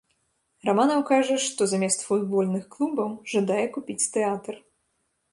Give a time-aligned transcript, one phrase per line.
[0.67, 4.57] Раманаў кажа, што замест футбольных клубаў жадае купіць тэатр.